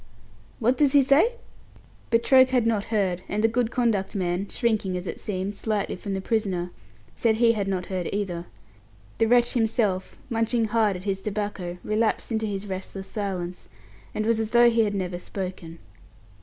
[0.57, 1.35] "What does he say?"
[2.09, 5.95] But Troke had not heard, and the "good conduct" man, shrinking as it seemed, slightly
[5.95, 6.71] from the prisoner,
[7.15, 8.47] said he had not heard either.
[9.19, 13.69] The wretch himself, munching hard at his tobacco, relapsed into his restless silence,
[14.15, 15.77] and was as though he had never spoken.